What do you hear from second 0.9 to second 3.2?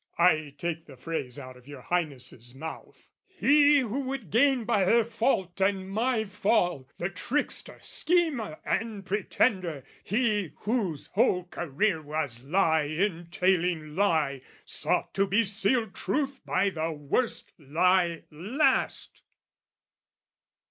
phrase out of your Highness' mouth)